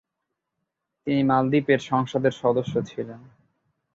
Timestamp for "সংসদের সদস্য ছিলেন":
1.89-3.19